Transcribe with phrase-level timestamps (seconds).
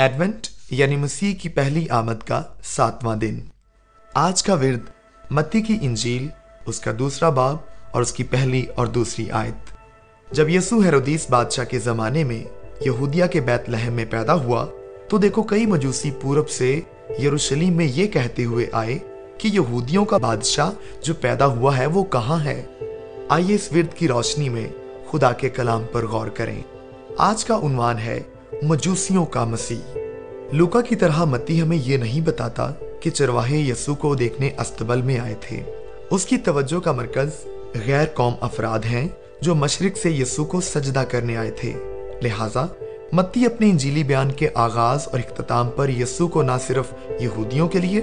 [0.00, 3.40] Advent یعنی مسیح کی پہلی آمد کا ساتواں دن۔
[4.14, 4.80] آج کا ورد
[5.30, 6.28] متی کی انجیل،
[6.66, 7.56] اس کا دوسرا باب
[7.90, 9.74] اور اس کی پہلی اور دوسری آیت۔
[10.34, 12.44] جب یسو ہیرودیس بادشاہ کے زمانے میں
[12.80, 14.66] یہودیہ کے بیت لہم میں پیدا ہوا،
[15.08, 16.80] تو دیکھو کئی مجوسی پورب سے
[17.22, 18.98] یروشلیم میں یہ کہتے ہوئے آئے
[19.38, 20.70] کہ یہودیوں کا بادشاہ
[21.02, 22.66] جو پیدا ہوا ہے وہ کہاں ہے۔
[23.28, 24.68] آئیے اس ورد کی روشنی میں
[25.10, 26.62] خدا کے کلام پر غور کریں۔
[27.18, 28.20] آج کا عنوان ہے
[28.62, 29.98] مجوسیوں کا مسیح۔
[30.52, 35.18] لوکا کی طرح متی ہمیں یہ نہیں بتاتا کہ چرواہے یسو کو دیکھنے استبل میں
[35.18, 35.62] آئے تھے۔
[36.10, 37.28] اس کی توجہ کا مرکز
[37.86, 39.08] غیر قوم افراد ہیں
[39.40, 41.72] جو مشرق سے یسو کو سجدہ کرنے آئے تھے۔
[42.22, 42.66] لہٰذا
[43.12, 47.78] متی اپنے انجیلی بیان کے آغاز اور اختتام پر یسو کو نہ صرف یہودیوں کے
[47.78, 48.00] لیے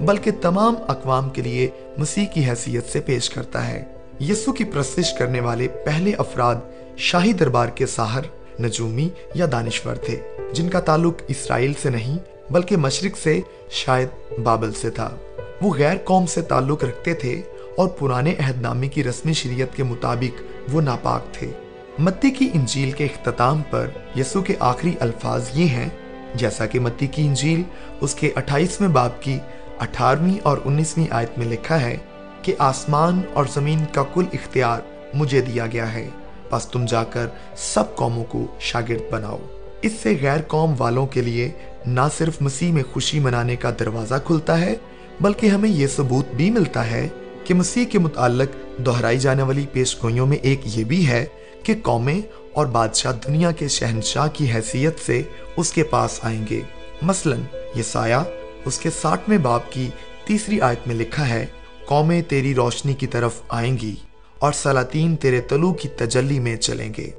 [0.00, 3.84] بلکہ تمام اقوام کے لیے مسیح کی حیثیت سے پیش کرتا ہے۔
[4.20, 6.56] یسو کی پرستش کرنے والے پہلے افراد
[6.96, 8.22] شاہی دربار کے ساحر
[8.60, 10.20] نجومی یا دانشور تھے،
[10.52, 12.18] جن کا تعلق اسرائیل سے نہیں،
[12.52, 15.16] بلکہ مشرق سے، شاید بابل سے تھا۔
[15.62, 17.42] وہ غیر قوم سے تعلق رکھتے تھے
[17.76, 21.50] اور پرانے عہد نامے کی رسمی شریعت کے مطابق وہ ناپاک تھے۔
[21.98, 23.86] متی کی انجیل کے اختتام پر
[24.16, 25.88] یسو کے آخری الفاظ یہ ہیں،
[26.34, 27.62] جیسا کہ متی کی انجیل
[28.00, 29.38] اس کے اٹھائیسویں باب کی
[29.78, 31.96] اٹھارہویں اور انیسویں آیت میں لکھا ہے
[32.42, 34.80] کہ آسمان اور زمین کا کل اختیار
[35.14, 36.08] مجھے دیا گیا ہے۔
[36.50, 39.38] پس تم جا کر سب قوموں کو شاگرد بناؤ۔
[39.82, 41.50] اس سے غیر قوم والوں کے لیے
[41.86, 44.74] نہ صرف مسیح میں خوشی منانے کا دروازہ کھلتا ہے،
[45.20, 47.08] بلکہ ہمیں یہ ثبوت بھی ملتا ہے
[47.44, 51.24] کہ مسیح کے متعلق دہرائی جانے والی پیش گوئیوں میں ایک یہ بھی ہے
[51.62, 52.20] کہ قومیں
[52.52, 55.22] اور بادشاہ دنیا کے شہنشاہ کی حیثیت سے
[55.56, 56.60] اس کے پاس آئیں گے۔
[57.02, 57.36] مثلا
[57.74, 58.22] یہ سایہ
[58.64, 59.88] اس کے ساٹھویں باپ کی
[60.24, 61.46] تیسری آیت میں لکھا ہے،
[61.86, 63.94] قومیں تیری روشنی کی طرف آئیں گی۔
[64.40, 67.10] اور سلاطین تیرے طلوع کی تجلی میں چلیں گے۔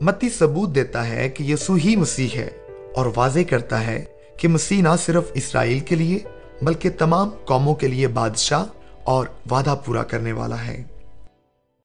[0.00, 2.50] متی ثبوت دیتا ہے کہ یسو ہی مسیح ہے
[2.94, 4.04] اور واضح کرتا ہے
[4.36, 6.18] کہ مسیح نہ صرف اسرائیل کے لیے
[6.62, 8.64] بلکہ تمام قوموں کے لیے بادشاہ
[9.04, 10.82] اور وعدہ پورا کرنے والا ہے۔